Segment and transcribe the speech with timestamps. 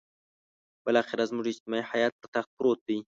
[0.85, 2.97] بالاخره زموږ اجتماعي حيات پر تخت پروت دی.